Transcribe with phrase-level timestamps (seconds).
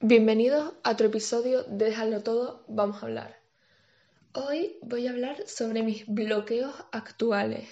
[0.00, 3.36] Bienvenidos a otro episodio de Déjalo Todo, vamos a hablar.
[4.32, 7.68] Hoy voy a hablar sobre mis bloqueos actuales.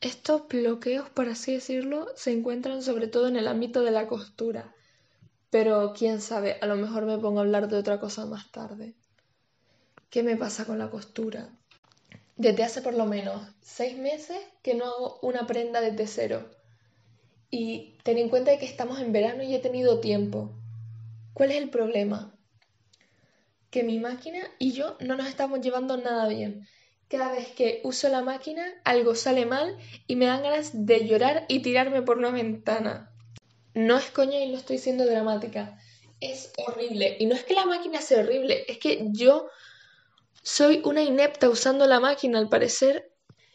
[0.00, 4.76] Estos bloqueos, por así decirlo, se encuentran sobre todo en el ámbito de la costura.
[5.50, 8.94] Pero quién sabe, a lo mejor me pongo a hablar de otra cosa más tarde.
[10.08, 11.48] ¿Qué me pasa con la costura?
[12.36, 16.48] Desde hace por lo menos seis meses que no hago una prenda desde cero.
[17.50, 20.52] Y ten en cuenta que estamos en verano y he tenido tiempo.
[21.36, 22.34] ¿Cuál es el problema?
[23.70, 26.66] Que mi máquina y yo no nos estamos llevando nada bien.
[27.10, 31.44] Cada vez que uso la máquina, algo sale mal y me dan ganas de llorar
[31.48, 33.12] y tirarme por una ventana.
[33.74, 35.78] No es coña y no estoy siendo dramática.
[36.22, 37.18] Es horrible.
[37.20, 39.50] Y no es que la máquina sea horrible, es que yo
[40.42, 43.12] soy una inepta usando la máquina al parecer.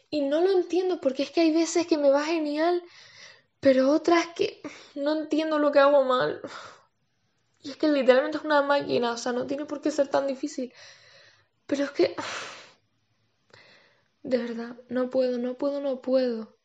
[0.08, 2.80] Y no lo entiendo porque es que hay veces que me va genial,
[3.58, 4.62] pero otras que
[4.94, 6.42] no entiendo lo que hago mal.
[7.62, 10.26] Y es que literalmente es una máquina, o sea, no tiene por qué ser tan
[10.26, 10.72] difícil.
[11.66, 12.16] Pero es que...
[14.24, 16.56] De verdad, no puedo, no puedo, no puedo.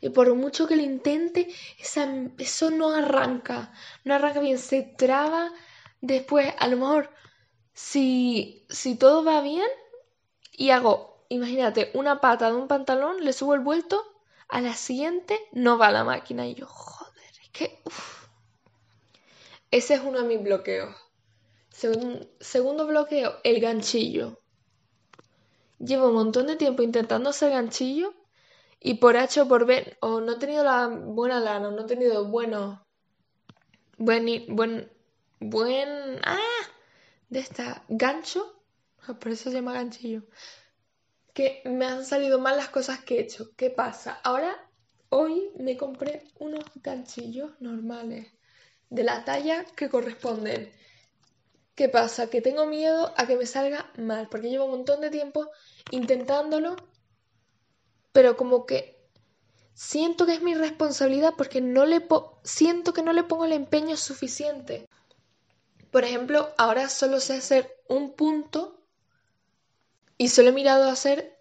[0.00, 3.72] Y por mucho que lo intente, eso no arranca.
[4.04, 5.52] No arranca bien, se traba.
[6.00, 7.10] Después, a lo mejor,
[7.72, 9.68] si, si todo va bien
[10.52, 14.02] y hago, imagínate, una pata de un pantalón, le subo el vuelto,
[14.48, 16.46] a la siguiente no va la máquina.
[16.46, 17.82] Y yo, joder, es que...
[19.70, 20.94] Ese es uno de mis bloqueos.
[22.40, 24.40] segundo bloqueo, el ganchillo.
[25.78, 28.14] Llevo un montón de tiempo intentando hacer ganchillo
[28.80, 31.86] y por H o por B, o no he tenido la buena lana, no he
[31.86, 32.86] tenido bueno,
[33.98, 34.90] buen, buen,
[35.40, 36.38] buen, ah,
[37.28, 38.62] de esta gancho,
[39.06, 40.22] ah, por eso se llama ganchillo,
[41.34, 43.50] que me han salido mal las cosas que he hecho.
[43.56, 44.20] ¿Qué pasa?
[44.22, 44.56] Ahora,
[45.10, 48.35] hoy me compré unos ganchillos normales
[48.90, 50.72] de la talla que corresponden.
[51.74, 52.30] ¿Qué pasa?
[52.30, 55.50] Que tengo miedo a que me salga mal, porque llevo un montón de tiempo
[55.90, 56.76] intentándolo,
[58.12, 58.96] pero como que
[59.74, 62.06] siento que es mi responsabilidad porque no le
[62.44, 64.88] siento que no le pongo el empeño suficiente.
[65.90, 68.80] Por ejemplo, ahora solo sé hacer un punto
[70.16, 71.38] y solo he mirado hacer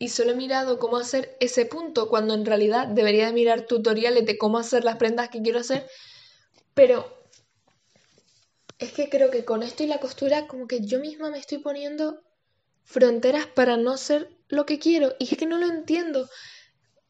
[0.00, 4.26] y solo he mirado cómo hacer ese punto cuando en realidad debería de mirar tutoriales
[4.26, 5.88] de cómo hacer las prendas que quiero hacer
[6.78, 7.12] pero
[8.78, 11.58] es que creo que con esto y la costura como que yo misma me estoy
[11.58, 12.22] poniendo
[12.84, 15.12] fronteras para no ser lo que quiero.
[15.18, 16.30] Y es que no lo entiendo.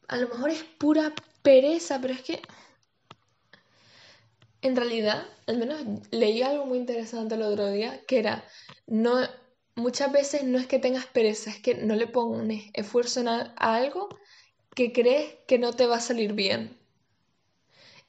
[0.07, 1.13] A lo mejor es pura
[1.43, 2.41] pereza, pero es que...
[4.63, 8.43] En realidad, al menos leí algo muy interesante el otro día, que era,
[8.87, 9.19] no,
[9.75, 14.09] muchas veces no es que tengas pereza, es que no le pones esfuerzo a algo
[14.73, 16.78] que crees que no te va a salir bien.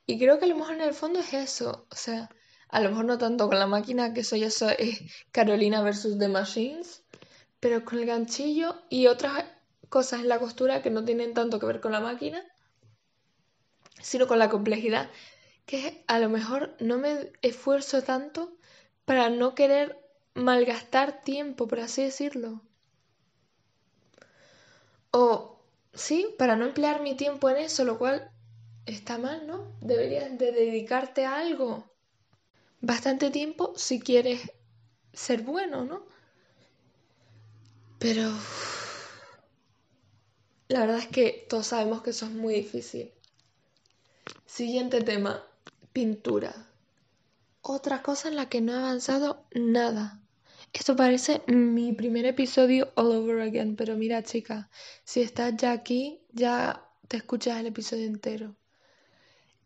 [0.07, 1.87] Y creo que a lo mejor en el fondo es eso.
[1.91, 2.29] O sea,
[2.69, 4.49] a lo mejor no tanto con la máquina, que eso ya
[5.33, 7.03] Carolina versus The Machines,
[7.59, 9.45] pero con el ganchillo y otras
[9.89, 12.43] cosas en la costura que no tienen tanto que ver con la máquina,
[14.01, 15.11] sino con la complejidad,
[15.67, 18.57] que a lo mejor no me esfuerzo tanto
[19.05, 19.99] para no querer
[20.35, 22.63] malgastar tiempo, por así decirlo.
[25.11, 25.61] O
[25.93, 28.31] sí, para no emplear mi tiempo en eso, lo cual
[28.87, 29.77] está mal, ¿no?
[29.81, 31.91] Deberías de dedicarte a algo
[32.81, 34.53] bastante tiempo si quieres
[35.13, 36.07] ser bueno, ¿no?
[37.99, 38.33] Pero
[40.69, 43.13] la verdad es que todos sabemos que eso es muy difícil.
[44.47, 45.45] Siguiente tema,
[45.93, 46.55] pintura.
[47.63, 50.23] Otra cosa en la que no he avanzado nada.
[50.73, 54.71] Esto parece mi primer episodio all over again, pero mira chica,
[55.05, 58.60] si estás ya aquí, ya te escuchas el episodio entero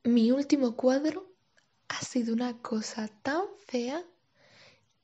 [0.05, 1.27] mi último cuadro
[1.89, 4.05] ha sido una cosa tan fea,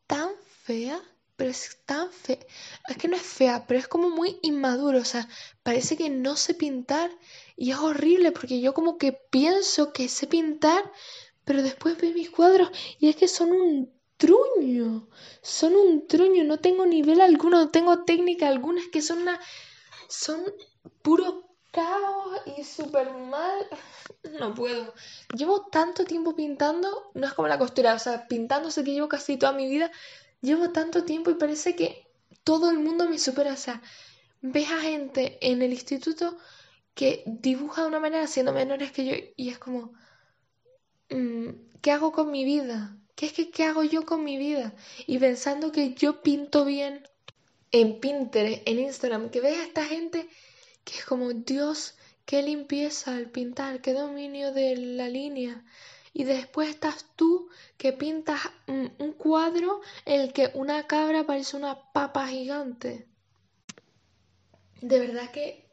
[0.07, 0.31] tan
[0.63, 1.01] fea,
[1.37, 2.39] pero es tan fea.
[2.87, 4.99] Es que no es fea, pero es como muy inmaduro.
[4.99, 5.27] O sea,
[5.63, 7.11] parece que no sé pintar
[7.57, 10.93] y es horrible porque yo como que pienso que sé pintar,
[11.45, 15.09] pero después veo mis cuadros y es que son un truño.
[15.41, 16.45] Son un truño.
[16.45, 18.81] No tengo nivel alguno, no tengo técnica alguna.
[18.81, 19.41] Es que son una.
[20.09, 20.45] Son
[21.03, 21.50] puro
[22.57, 23.67] y súper mal.
[24.39, 24.93] No puedo.
[25.35, 29.09] Llevo tanto tiempo pintando, no es como la costura, o sea, pintando sé que llevo
[29.09, 29.91] casi toda mi vida.
[30.41, 32.07] Llevo tanto tiempo y parece que
[32.45, 33.55] todo el mundo me supera.
[33.55, 33.83] O sea,
[34.43, 36.37] ves a gente en el instituto
[36.95, 39.93] que dibuja de una manera siendo menores que yo y es como,
[41.11, 41.49] mm,
[41.81, 42.97] ¿qué hago con mi vida?
[43.15, 44.75] ¿Qué es que qué hago yo con mi vida?
[45.07, 47.09] Y pensando que yo pinto bien
[47.73, 50.29] en Pinterest, en Instagram, que ves a esta gente
[50.85, 51.95] que es como, Dios,
[52.25, 55.65] qué limpieza al pintar, qué dominio de la línea.
[56.13, 61.93] Y después estás tú que pintas un, cuadro en el que una cabra parece una
[61.93, 63.07] papa gigante.
[64.81, 65.69] De verdad que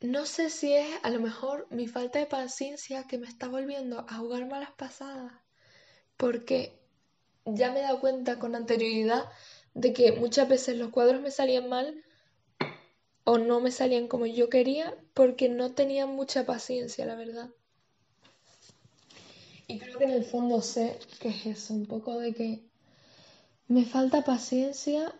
[0.00, 4.06] no sé si es a lo mejor mi falta de paciencia que me está volviendo
[4.08, 5.32] a jugar malas pasadas,
[6.16, 6.80] porque
[7.44, 9.24] ya me he dado cuenta con anterioridad
[9.74, 12.04] de que muchas veces los cuadros me salían mal
[13.28, 17.50] o no me salían como yo quería porque no tenía mucha paciencia, la verdad.
[19.66, 22.62] Y creo que en el fondo sé que es eso, un poco de que
[23.66, 25.12] me falta paciencia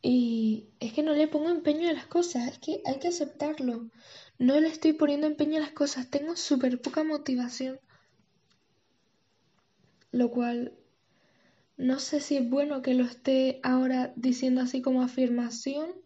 [0.00, 3.90] y es que no le pongo empeño a las cosas, es que hay que aceptarlo.
[4.38, 7.80] No le estoy poniendo empeño a las cosas, tengo súper poca motivación.
[10.12, 10.72] Lo cual
[11.76, 16.03] no sé si es bueno que lo esté ahora diciendo así como afirmación,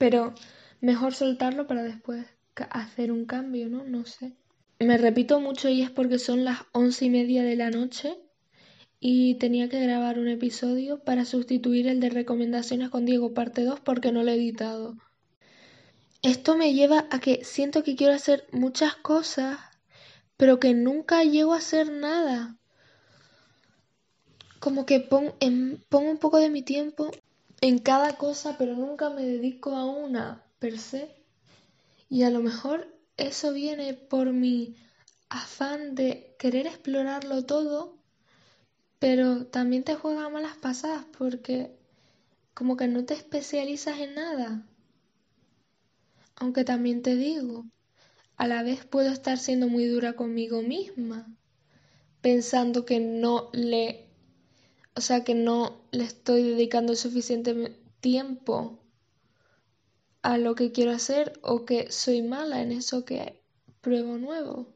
[0.00, 0.32] pero
[0.80, 2.24] mejor soltarlo para después
[2.70, 3.84] hacer un cambio, ¿no?
[3.84, 4.32] No sé.
[4.78, 8.16] Me repito mucho y es porque son las once y media de la noche
[8.98, 13.80] y tenía que grabar un episodio para sustituir el de recomendaciones con Diego parte 2
[13.80, 14.96] porque no lo he editado.
[16.22, 19.58] Esto me lleva a que siento que quiero hacer muchas cosas,
[20.38, 22.56] pero que nunca llego a hacer nada.
[24.60, 27.10] Como que pongo un poco de mi tiempo
[27.60, 31.14] en cada cosa, pero nunca me dedico a una per se.
[32.08, 34.76] Y a lo mejor eso viene por mi
[35.28, 38.00] afán de querer explorarlo todo
[39.00, 41.74] pero también te juega malas pasadas porque
[42.54, 44.66] como que no te especializas en nada.
[46.36, 47.64] Aunque también te digo,
[48.36, 51.26] a la vez puedo estar siendo muy dura conmigo misma,
[52.20, 54.09] pensando que no le,
[54.94, 58.78] o sea, que no le estoy dedicando suficiente tiempo
[60.22, 63.40] a lo que quiero hacer o que soy mala en eso que
[63.80, 64.74] pruebo nuevo.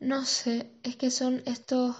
[0.00, 1.96] No sé, es que son estos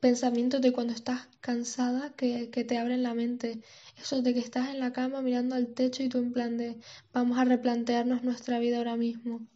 [0.00, 3.60] pensamientos de cuando estás cansada que, te abren la mente.
[4.00, 6.78] Eso de que estás en la cama mirando al techo y tú en plan de
[7.12, 9.46] vamos a replantearnos nuestra vida ahora mismo.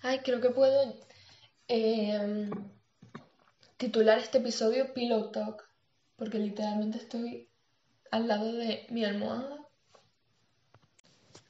[0.00, 0.98] Ay, creo que puedo
[1.68, 2.50] em,
[3.82, 5.68] titular este episodio Pillow Talk,
[6.14, 7.48] porque literalmente estoy
[8.12, 9.66] al lado de mi almohada.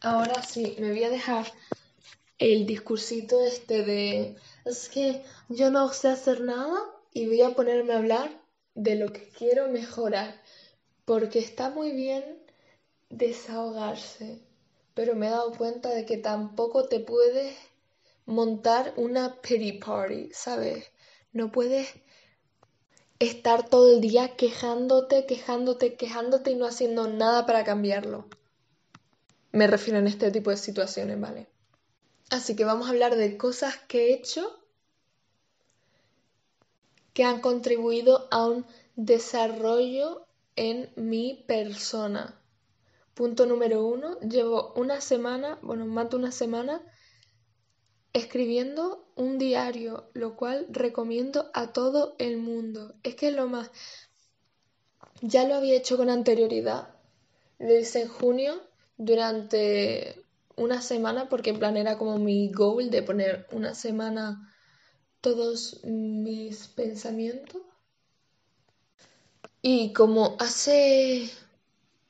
[0.00, 1.52] Ahora sí, me voy a dejar
[2.38, 6.80] el discursito este de es que yo no sé hacer nada
[7.12, 8.40] y voy a ponerme a hablar
[8.74, 10.40] de lo que quiero mejorar,
[11.04, 12.42] porque está muy bien
[13.10, 14.40] desahogarse,
[14.94, 17.54] pero me he dado cuenta de que tampoco te puedes
[18.24, 20.90] montar una pity party, ¿sabes?
[21.32, 21.88] No puedes
[23.18, 28.26] estar todo el día quejándote, quejándote, quejándote y no haciendo nada para cambiarlo.
[29.52, 31.48] Me refiero en este tipo de situaciones, ¿vale?
[32.30, 34.58] Así que vamos a hablar de cosas que he hecho
[37.12, 40.26] que han contribuido a un desarrollo
[40.56, 42.40] en mi persona.
[43.14, 46.82] Punto número uno, llevo una semana, bueno, más de una semana,
[48.12, 52.94] escribiendo un diario, lo cual recomiendo a todo el mundo.
[53.02, 53.70] Es que es lo más...
[55.20, 56.88] Ya lo había hecho con anterioridad,
[57.58, 58.60] lo hice en junio
[58.96, 60.22] durante
[60.56, 64.52] una semana porque en plan era como mi goal de poner una semana
[65.20, 67.62] todos mis pensamientos.
[69.62, 71.30] Y como hace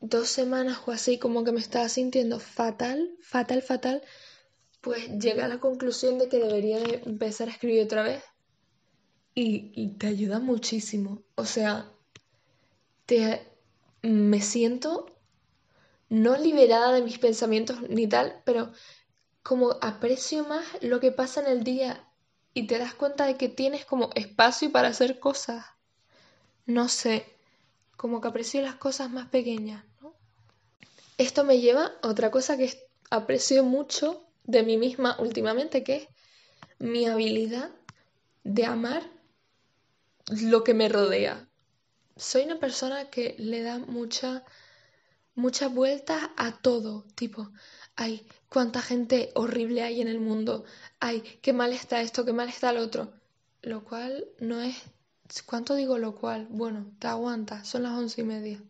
[0.00, 4.02] dos semanas o así como que me estaba sintiendo fatal, fatal, fatal,
[4.82, 8.22] pues llegué a la conclusión de que debería empezar a escribir otra vez.
[9.34, 11.22] Y, te ayuda muchísimo.
[11.36, 11.90] O sea,
[13.06, 13.48] te,
[14.02, 15.06] me siento
[16.10, 18.72] no liberada de mis pensamientos ni tal, pero
[19.42, 22.06] como aprecio más lo que pasa en el día
[22.52, 25.64] y te das cuenta de que tienes como espacio para hacer cosas.
[26.66, 27.24] No sé,
[27.96, 30.12] como que aprecio las cosas más pequeñas, ¿no?
[31.18, 32.70] Esto me lleva a otra cosa que
[33.10, 36.08] aprecio mucho de mí misma últimamente, que es
[36.78, 37.70] mi habilidad
[38.44, 39.02] de amar
[40.28, 41.48] lo que me rodea.
[42.16, 44.44] Soy una persona que le da mucha
[45.34, 47.50] muchas vueltas a todo, tipo,
[47.96, 50.64] ay, cuánta gente horrible hay en el mundo,
[51.00, 53.12] ay, qué mal está esto, qué mal está el otro.
[53.62, 54.76] Lo cual no es...
[55.46, 56.46] ¿Cuánto digo lo cual?
[56.50, 58.62] Bueno, te aguanta, son las once y media.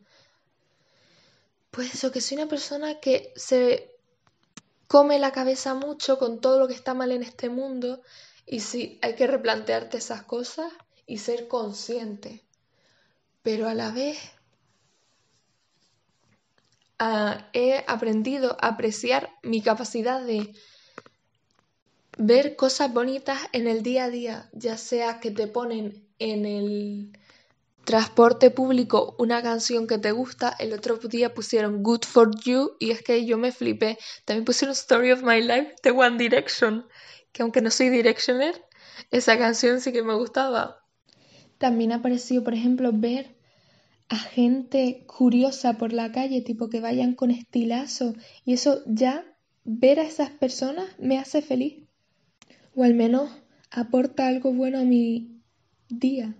[1.71, 3.92] Pues eso, que soy una persona que se
[4.93, 8.03] come la cabeza mucho con todo lo que está mal en este mundo
[8.45, 10.71] y sí, hay que replantearte esas cosas
[11.07, 12.43] y ser consciente.
[13.43, 14.19] Pero a la vez
[17.55, 20.53] he aprendido a apreciar mi capacidad de
[22.19, 27.19] ver cosas bonitas en el día a día, ya sea que te ponen en el
[27.85, 32.91] transporte público una canción que te gusta, el otro día pusieron Good for You y
[32.91, 33.99] es que yo me flipé.
[34.25, 36.87] También pusieron Story of My Life de One Direction,
[37.33, 38.65] que aunque no soy Directioner,
[39.11, 40.79] esa canción sí que me gustaba.
[41.59, 43.37] También ha parecido, por ejemplo, ver
[44.09, 49.25] a gente curiosa por la calle, tipo que vayan con estilazo, y eso ya,
[49.65, 51.85] ver a esas personas me hace feliz.
[52.75, 53.31] O al menos
[53.71, 55.41] aporta algo bueno a mi
[55.89, 56.35] día.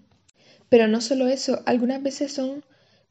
[0.73, 2.65] Pero no solo eso, algunas veces son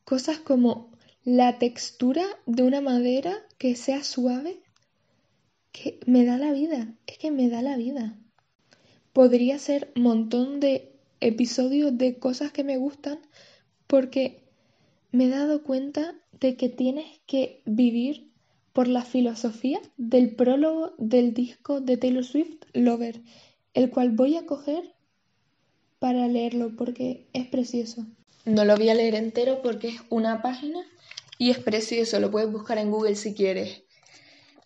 [0.04, 0.90] cosas como
[1.24, 4.64] la textura de una madera que sea suave,
[5.72, 8.18] que me da la vida, es que me da la vida.
[9.14, 13.20] Podría ser un montón de episodios de cosas que me gustan
[13.86, 14.42] porque
[15.12, 18.32] me he dado cuenta de que tienes que vivir
[18.74, 23.22] por la filosofía del prólogo del disco de Taylor Swift, Lover,
[23.76, 24.96] el cual voy a coger
[26.02, 28.08] para leerlo porque es precioso.
[28.44, 30.80] No lo voy a leer entero porque es una página
[31.38, 33.84] y es precioso, lo puedes buscar en Google si quieres.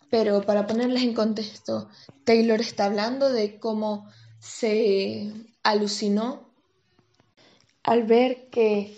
[0.08, 1.90] Pero para ponerles en contexto,
[2.24, 5.30] Taylor está hablando de cómo se
[5.62, 6.54] alucinó
[7.82, 8.96] al ver que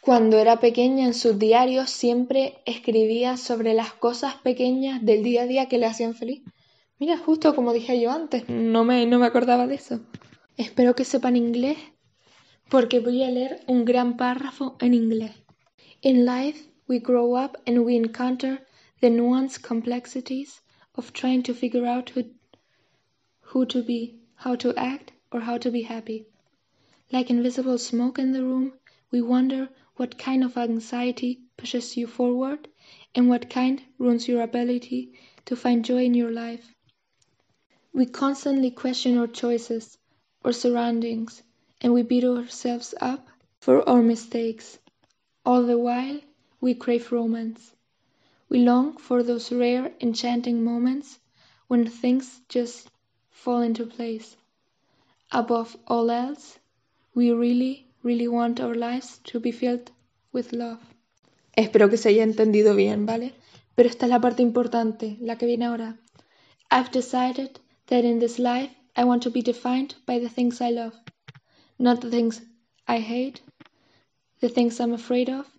[0.00, 5.46] cuando era pequeña en sus diarios siempre escribía sobre las cosas pequeñas del día a
[5.46, 6.42] día que le hacían feliz.
[6.98, 10.00] Mira, justo como dije yo antes, no me, no me acordaba de eso.
[10.56, 11.78] Espero que sepan inglés
[12.68, 15.32] porque voy a leer un gran párrafo en inglés.
[16.02, 18.66] In life, we grow up and we encounter
[19.00, 20.60] the nuanced complexities
[20.94, 22.24] of trying to figure out who,
[23.40, 26.26] who to be, how to act, or how to be happy.
[27.10, 28.72] Like invisible smoke in the room,
[29.10, 32.68] we wonder what kind of anxiety pushes you forward
[33.14, 35.12] and what kind ruins your ability
[35.46, 36.74] to find joy in your life.
[37.92, 39.98] We constantly question our choices,
[40.44, 41.42] our surroundings,
[41.80, 43.28] and we beat ourselves up
[43.60, 44.78] for our mistakes.
[45.44, 46.20] All the while,
[46.60, 47.72] we crave romance.
[48.48, 51.18] We long for those rare, enchanting moments
[51.68, 52.88] when things just
[53.30, 54.36] fall into place.
[55.30, 56.58] Above all else,
[57.14, 59.90] we really really want our lives to be filled
[60.32, 60.80] with love.
[61.56, 63.32] Espero que se haya entendido bien, ¿vale?
[63.74, 65.96] Pero esta es la parte importante, la que viene ahora.
[66.70, 70.70] I've decided that in this life I want to be defined by the things I
[70.70, 71.00] love,
[71.78, 72.42] not the things
[72.86, 73.40] I hate,
[74.40, 75.50] the things I'm afraid of,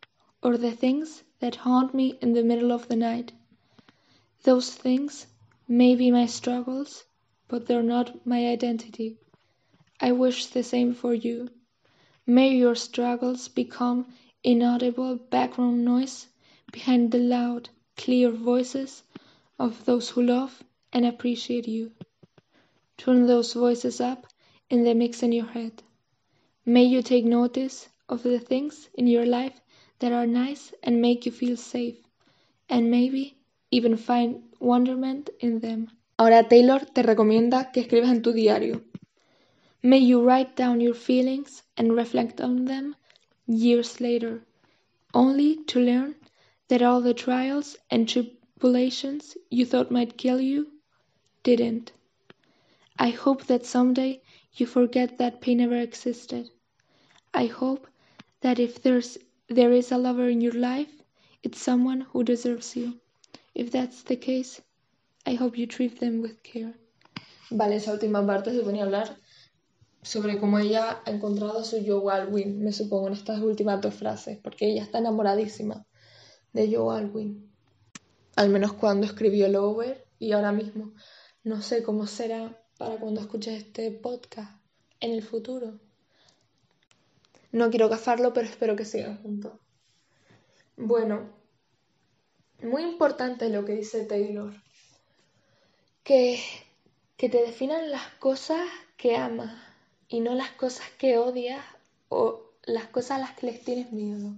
[0.43, 3.31] or the things that haunt me in the middle of the night.
[4.43, 5.27] Those things
[5.67, 7.05] may be my struggles,
[7.47, 9.17] but they're not my identity.
[9.99, 11.49] I wish the same for you.
[12.27, 14.13] May your struggles become
[14.43, 16.27] inaudible background noise
[16.71, 19.03] behind the loud, clear voices
[19.57, 21.91] of those who love and appreciate you.
[22.97, 24.27] Turn those voices up
[24.69, 25.83] in the mix in your head.
[26.65, 29.59] May you take notice of the things in your life
[29.99, 31.97] that are nice and make you feel safe,
[32.69, 33.35] and maybe
[33.71, 35.89] even find wonderment in them.
[36.19, 38.81] Ahora Taylor te recomienda que escribas en tu diario.
[39.81, 42.95] May you write down your feelings and reflect on them
[43.47, 44.41] years later,
[45.13, 46.15] only to learn
[46.69, 50.67] that all the trials and tribulations you thought might kill you
[51.43, 51.91] didn't.
[52.97, 54.21] I hope that someday
[54.53, 56.49] you forget that pain ever existed.
[57.33, 57.87] I hope
[58.41, 60.91] that if there's there is a lover in your life,
[61.41, 62.99] it's someone who deserves you.
[63.55, 64.61] If that's the case,
[65.25, 66.73] I hope you treat them with care.
[67.49, 69.17] Vale, esa última parte se ponía a hablar
[70.01, 73.93] sobre cómo ella ha encontrado a su Joe Alwyn, me supongo, en estas últimas dos
[73.93, 75.85] frases, porque ella está enamoradísima
[76.51, 77.49] de Joe Alwyn.
[78.35, 80.93] Al menos cuando escribió el Over y ahora mismo.
[81.43, 84.51] No sé cómo será para cuando escuches este podcast
[84.99, 85.79] en el futuro.
[87.51, 89.53] No quiero cafarlo, pero espero que sigan juntos.
[90.75, 91.29] Bueno,
[92.63, 94.53] muy importante lo que dice Taylor.
[96.03, 96.39] Que,
[97.15, 98.65] que te definan las cosas
[98.97, 99.53] que amas
[100.07, 101.63] y no las cosas que odias
[102.09, 104.33] o las cosas a las que les tienes miedo.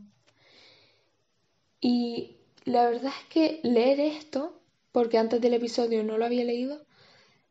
[1.80, 4.60] Y la verdad es que leer esto,
[4.92, 6.84] porque antes del episodio no lo había leído,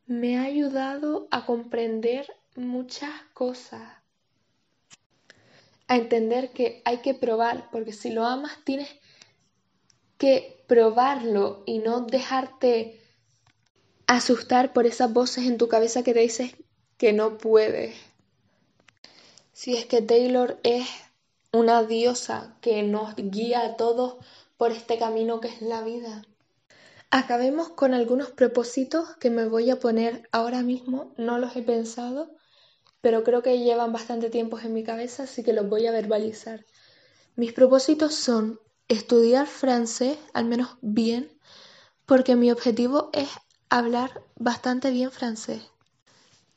[0.07, 3.83] me ha ayudado a comprender muchas cosas.
[5.87, 8.89] A entender que hay que probar, porque si lo amas tienes
[10.19, 13.01] que probarlo y no dejarte
[14.07, 16.53] asustar por esas voces en tu cabeza que te dicen
[16.99, 17.97] que no puedes.
[19.53, 20.87] Si es que Taylor es
[21.53, 24.17] una diosa que nos guía a todos
[24.57, 26.25] por este camino que es la vida.
[27.17, 32.35] Acabemos con algunos propósitos que me voy a poner ahora mismo, no los he pensado,
[33.01, 36.67] pero creo que llevan bastante tiempo en mi cabeza, así que los voy a verbalizar.
[37.37, 41.31] Mis propósitos son estudiar francés, al menos bien,
[42.05, 43.29] porque mi objetivo es
[43.69, 45.63] hablar bastante bien francés.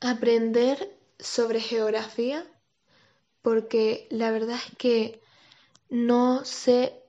[0.00, 2.44] Aprender sobre geografía,
[3.42, 5.22] porque la verdad es que
[5.88, 7.00] no sé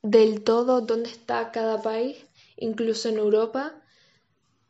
[0.00, 2.25] del todo dónde está cada país,
[2.56, 3.74] incluso en Europa.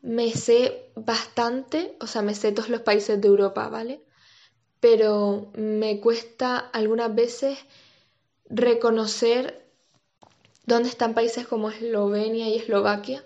[0.03, 4.03] Me sé bastante, o sea, me sé todos los países de Europa, ¿vale?
[4.81, 7.59] Pero me cuesta algunas veces
[8.49, 9.67] reconocer
[10.65, 13.25] dónde están países como Eslovenia y Eslovaquia,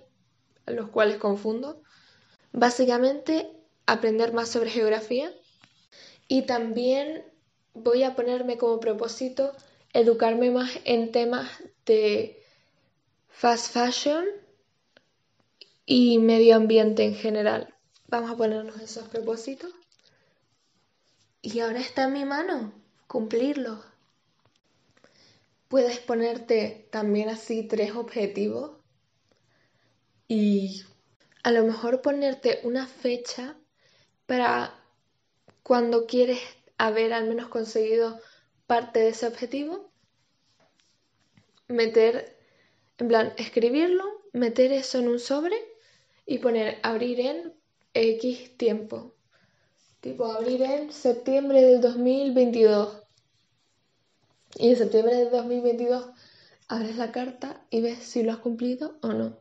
[0.66, 1.82] los cuales confundo.
[2.52, 3.50] Básicamente,
[3.86, 5.32] aprender más sobre geografía
[6.28, 7.24] y también
[7.74, 9.52] voy a ponerme como propósito
[9.92, 11.50] educarme más en temas
[11.86, 12.42] de
[13.28, 14.24] fast fashion
[15.92, 17.74] y medio ambiente en general.
[18.06, 19.72] Vamos a ponernos esos propósitos.
[21.42, 22.72] Y ahora está en mi mano
[23.08, 23.84] cumplirlos.
[25.66, 28.70] Puedes ponerte también así tres objetivos
[30.28, 30.84] y
[31.42, 33.56] a lo mejor ponerte una fecha
[34.26, 34.72] para
[35.64, 36.38] cuando quieres
[36.78, 38.20] haber al menos conseguido
[38.68, 39.90] parte de ese objetivo,
[41.66, 42.38] meter,
[42.98, 45.69] en plan, escribirlo, meter eso en un sobre
[46.30, 47.54] y poner abrir en
[47.92, 49.16] X tiempo.
[50.00, 53.02] Tipo, abrir en septiembre del 2022.
[54.54, 56.10] Y en septiembre del 2022
[56.68, 59.40] abres la carta y ves si lo has cumplido o no.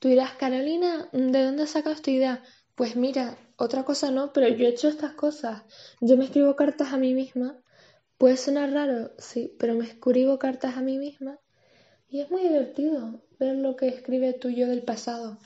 [0.00, 2.42] Tú dirás, Carolina, ¿de dónde has sacado esta idea?
[2.74, 5.62] Pues mira, otra cosa no, pero yo he hecho estas cosas.
[6.00, 7.62] Yo me escribo cartas a mí misma
[8.20, 11.38] Puede sonar raro, sí, pero me escribo cartas a mí misma
[12.10, 15.38] y es muy divertido ver lo que escribe tu yo del pasado.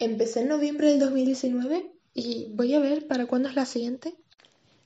[0.00, 4.14] Empecé en noviembre del 2019 y voy a ver para cuándo es la siguiente.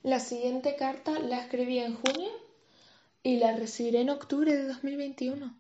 [0.03, 2.31] La siguiente carta la escribí en junio
[3.23, 5.57] y la recibiré en octubre de 2021.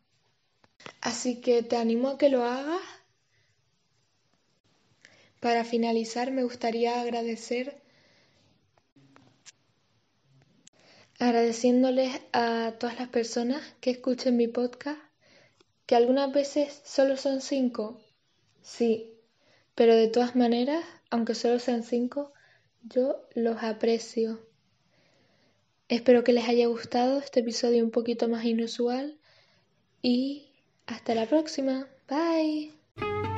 [1.00, 2.82] Así que te animo a que lo hagas.
[5.38, 7.80] Para finalizar, me gustaría agradecer
[11.20, 15.00] agradeciéndoles a todas las personas que escuchen mi podcast,
[15.86, 18.00] que algunas veces solo son cinco,
[18.60, 19.13] sí,
[19.74, 22.32] pero de todas maneras, aunque solo sean cinco,
[22.82, 24.40] yo los aprecio.
[25.88, 29.18] Espero que les haya gustado este episodio un poquito más inusual
[30.02, 30.50] y
[30.86, 31.86] hasta la próxima.
[32.08, 33.33] Bye.